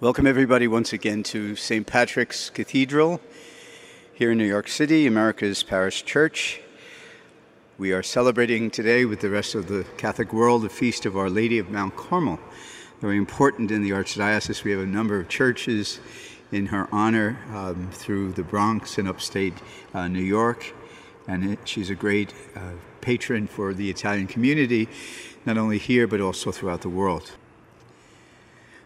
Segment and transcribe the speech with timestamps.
[0.00, 1.86] Welcome, everybody, once again to St.
[1.86, 3.20] Patrick's Cathedral
[4.14, 6.62] here in New York City, America's Parish Church.
[7.76, 11.28] We are celebrating today with the rest of the Catholic world the feast of Our
[11.28, 12.40] Lady of Mount Carmel.
[13.02, 14.64] Very important in the Archdiocese.
[14.64, 16.00] We have a number of churches
[16.50, 19.60] in her honor um, through the Bronx and upstate
[19.92, 20.72] uh, New York.
[21.28, 22.60] And it, she's a great uh,
[23.02, 24.88] patron for the Italian community,
[25.44, 27.32] not only here, but also throughout the world.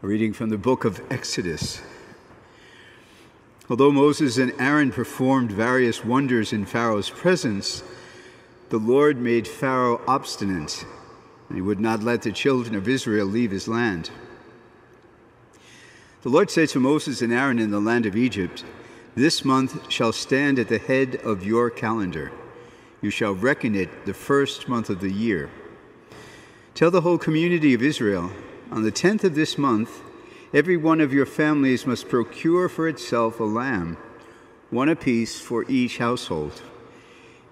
[0.00, 1.82] A reading from the book of Exodus.
[3.68, 7.82] Although Moses and Aaron performed various wonders in Pharaoh's presence,
[8.68, 10.86] the Lord made Pharaoh obstinate,
[11.48, 14.10] and he would not let the children of Israel leave his land.
[16.22, 18.64] The Lord said to Moses and Aaron in the land of Egypt,
[19.16, 22.30] This month shall stand at the head of your calendar.
[23.02, 25.50] You shall reckon it the first month of the year.
[26.74, 28.30] Tell the whole community of Israel,
[28.70, 30.02] on the tenth of this month,
[30.52, 33.96] every one of your families must procure for itself a lamb,
[34.70, 36.62] one apiece for each household.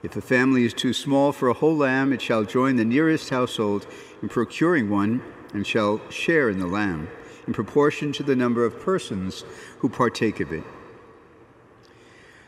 [0.02, 3.30] If a family is too small for a whole lamb, it shall join the nearest
[3.30, 3.86] household
[4.22, 5.22] in procuring one
[5.54, 7.08] and shall share in the lamb,
[7.46, 9.44] in proportion to the number of persons
[9.78, 10.64] who partake of it.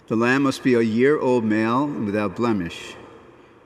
[0.08, 2.94] The lamb must be a year old male and without blemish.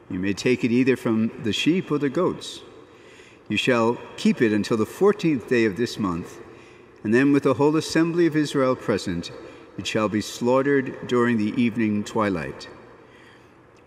[0.08, 2.60] You may take it either from the sheep or the goats.
[3.48, 6.40] You shall keep it until the fourteenth day of this month,
[7.04, 9.30] and then with the whole assembly of Israel present,
[9.76, 12.68] it shall be slaughtered during the evening twilight.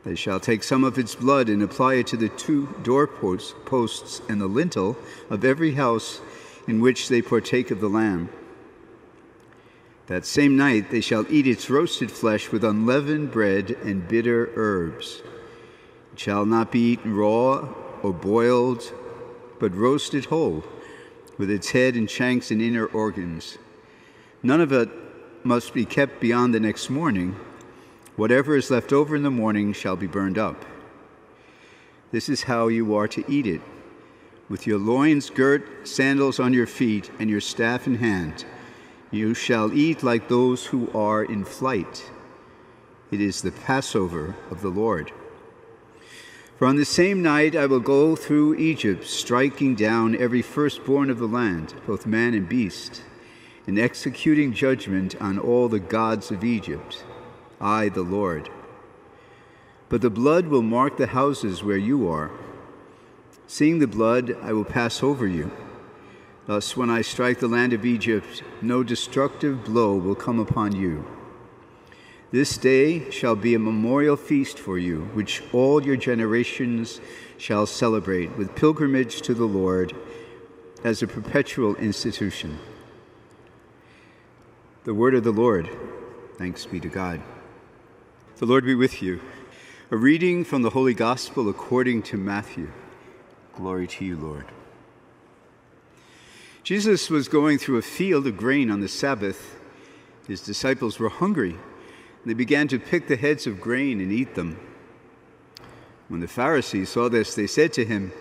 [0.04, 4.22] They shall take some of its blood and apply it to the two doorposts posts
[4.30, 4.98] and the lintel
[5.30, 6.22] of every house
[6.68, 8.30] in which they partake of the lamb.
[10.08, 15.24] That same night they shall eat its roasted flesh with unleavened bread and bitter herbs.
[16.14, 17.68] It shall not be eaten raw
[18.04, 18.94] or boiled
[19.60, 20.64] but roasted whole,
[21.38, 23.58] with its head and shanks and inner organs.
[24.44, 24.90] None of it
[25.44, 27.36] must be kept beyond the next morning.
[28.16, 30.66] Whatever is left over in the morning shall be burned up.
[32.12, 33.62] This is how you are to eat it
[34.48, 38.46] with your loins girt, sandals on your feet, and your staff in hand.
[39.12, 42.12] You shall eat like those who are in flight.
[43.12, 45.12] It is the Passover of the Lord.
[46.58, 51.20] For on the same night I will go through Egypt, striking down every firstborn of
[51.20, 53.02] the land, both man and beast,
[53.68, 57.04] and executing judgment on all the gods of Egypt.
[57.60, 58.50] I, the Lord.
[59.90, 62.32] But the blood will mark the houses where you are.
[63.48, 65.52] Seeing the blood, I will pass over you.
[66.46, 71.06] Thus, when I strike the land of Egypt, no destructive blow will come upon you.
[72.36, 77.00] This day shall be a memorial feast for you, which all your generations
[77.38, 79.94] shall celebrate with pilgrimage to the Lord
[80.84, 82.60] as a perpetual institution.
[84.84, 85.70] The word of the Lord.
[86.38, 87.22] Thanks be to God.
[88.36, 89.22] The Lord be with you.
[89.90, 92.70] A reading from the Holy Gospel according to Matthew.
[93.56, 94.48] Glory to you, Lord.
[96.64, 99.58] Jesus was going through a field of grain on the Sabbath.
[100.28, 101.58] His disciples were hungry
[102.26, 104.60] they began to pick the heads of grain and eat them.
[106.08, 108.12] When the Pharisees saw this, they said to him,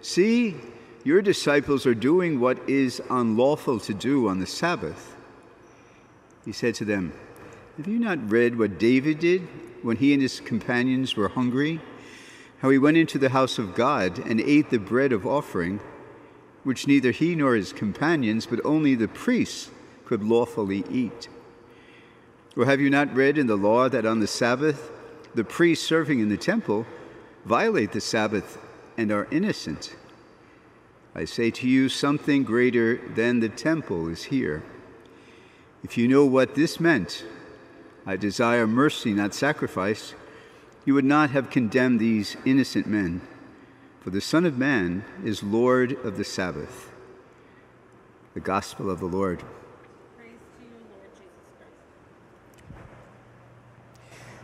[0.00, 0.56] See,
[1.04, 5.16] your disciples are doing what is unlawful to do on the Sabbath.
[6.44, 7.12] He said to them,
[7.76, 9.42] Have you not read what David did
[9.82, 11.80] when he and his companions were hungry?
[12.60, 15.80] How he went into the house of God and ate the bread of offering,
[16.64, 19.70] which neither he nor his companions, but only the priests
[20.04, 21.28] could lawfully eat.
[22.56, 24.90] Or have you not read in the law that on the Sabbath
[25.34, 26.86] the priests serving in the temple
[27.44, 28.58] violate the Sabbath
[28.96, 29.96] and are innocent?
[31.14, 34.62] I say to you, something greater than the temple is here.
[35.82, 37.24] If you know what this meant,
[38.06, 40.14] I desire mercy, not sacrifice,
[40.84, 43.22] you would not have condemned these innocent men.
[44.00, 46.90] For the Son of Man is Lord of the Sabbath.
[48.34, 49.42] The Gospel of the Lord.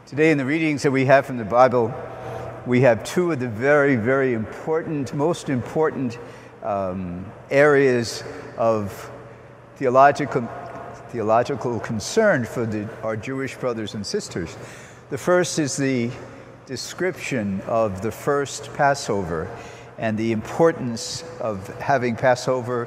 [0.06, 1.92] Today, in the readings that we have from the Bible,
[2.64, 6.16] we have two of the very, very important, most important
[6.62, 8.22] um, areas
[8.56, 9.10] of
[9.74, 10.48] theological,
[11.08, 14.56] theological concern for the, our Jewish brothers and sisters.
[15.10, 16.12] The first is the
[16.66, 19.50] description of the first Passover
[19.98, 22.86] and the importance of having Passover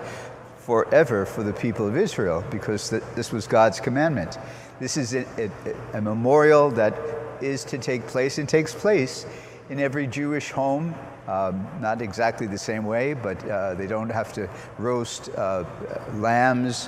[0.70, 4.38] forever for the people of Israel because this was God's commandment.
[4.80, 6.96] This is a, a, a, memorial that
[7.42, 9.26] is to take place and takes place
[9.72, 10.94] in every Jewish home.
[11.28, 15.64] Um, not exactly the same way, but uh, they don't have to roast uh,
[16.18, 16.88] lambs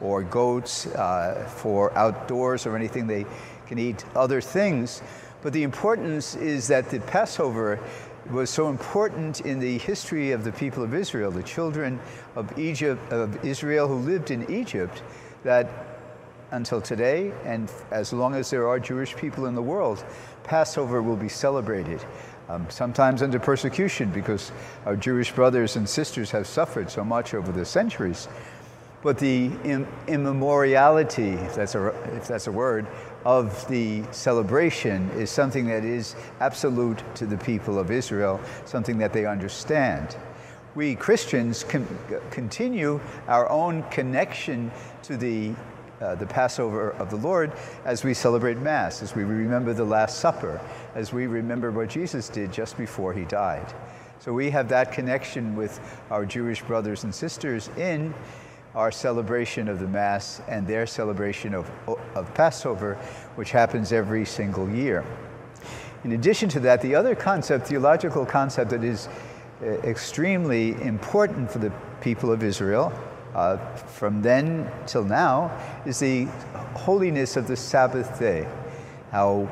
[0.00, 3.06] or goats uh, for outdoors or anything.
[3.06, 3.26] They
[3.68, 5.02] can eat other things.
[5.42, 7.78] But the importance is that the Passover
[8.30, 11.98] was so important in the history of the people of Israel, the children
[12.36, 15.02] of Egypt of Israel who lived in Egypt,
[15.42, 15.68] that
[16.52, 20.04] until today, and as long as there are Jewish people in the world,
[20.44, 22.04] Passover will be celebrated.
[22.48, 24.50] Um, sometimes under persecution because
[24.84, 28.26] our Jewish brothers and sisters have suffered so much over the centuries.
[29.02, 29.50] But the
[30.08, 32.86] immemoriality, if that's, a, if that's a word,
[33.24, 39.12] of the celebration is something that is absolute to the people of Israel, something that
[39.12, 40.16] they understand.
[40.74, 41.86] We Christians can
[42.30, 44.70] continue our own connection
[45.02, 45.54] to the,
[46.00, 47.52] uh, the Passover of the Lord
[47.84, 50.60] as we celebrate Mass, as we remember the Last Supper,
[50.94, 53.74] as we remember what Jesus did just before he died.
[54.20, 55.80] So we have that connection with
[56.10, 58.14] our Jewish brothers and sisters in
[58.74, 61.70] our celebration of the Mass and their celebration of,
[62.14, 62.94] of Passover,
[63.34, 65.04] which happens every single year.
[66.04, 69.08] In addition to that, the other concept, theological concept that is
[69.62, 72.92] uh, extremely important for the people of Israel
[73.34, 76.24] uh, from then till now is the
[76.74, 78.48] holiness of the Sabbath day.
[79.10, 79.48] How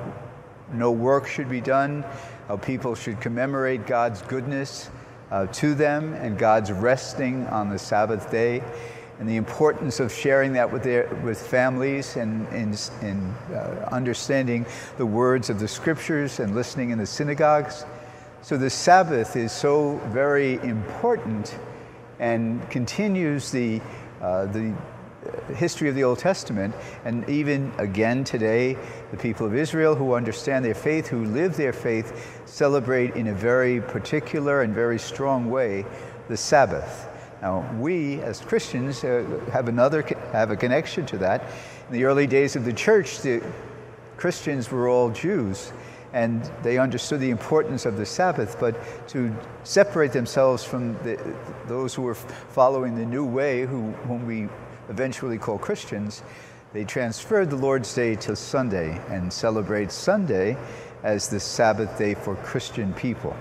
[0.73, 2.05] no work should be done,
[2.47, 4.91] how people should commemorate God's goodness
[5.31, 8.63] uh, to them and God's resting on the Sabbath day
[9.19, 14.65] and the importance of sharing that with, their, with families and, and, and uh, understanding
[14.97, 17.85] the words of the scriptures and listening in the synagogues.
[18.43, 21.59] So the Sabbath is so very important
[22.21, 23.81] and continues the,
[24.23, 24.73] uh, the
[25.55, 26.75] history of the Old Testament.
[27.05, 28.77] And even again today,
[29.11, 33.35] the people of Israel who understand their faith, who live their faith, celebrate in a
[33.35, 35.85] very particular and very strong way
[36.29, 37.09] the Sabbath.
[37.41, 40.03] Now, we as Christians uh, have another
[40.33, 41.43] have a connection to that.
[41.89, 43.43] In the early days of the church, the
[44.17, 45.73] Christians were all Jews,
[46.13, 48.59] and they understood the importance of the Sabbath.
[48.59, 48.77] But
[49.09, 51.19] to separate themselves from the,
[51.67, 54.49] those who were following the new way, who, whom we
[54.89, 56.23] eventually call Christians,
[56.73, 60.57] they transferred the Lord's Day to Sunday and celebrate Sunday
[61.05, 63.37] as the Sabbath day for Christian people.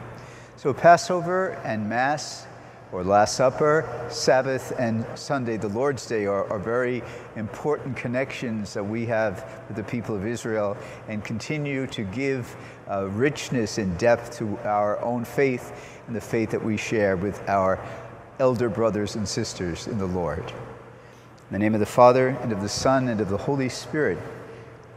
[0.55, 2.45] So Passover and Mass
[2.91, 7.03] or Last Supper, Sabbath, and Sunday, the Lord's Day, are, are, very
[7.35, 10.77] important connections that we have with the people of Israel
[11.09, 12.55] and continue to give
[12.89, 17.47] uh, richness and depth to our own faith and the faith that we share with
[17.49, 17.79] our
[18.39, 20.43] elder brothers and sisters in the Lord.
[21.49, 24.17] In the name of the Father, and of the Son, and of the Holy Spirit,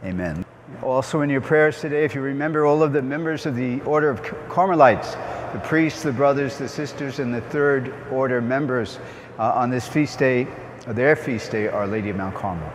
[0.03, 0.45] amen.
[0.81, 4.09] Also, in your prayers today, if you remember all of the members of the Order
[4.09, 5.15] of Carmelites,
[5.53, 8.99] the priests, the brothers, the sisters, and the third order members
[9.37, 10.47] uh, on this feast day,
[10.87, 12.71] their feast day, Our Lady of Mount Carmel.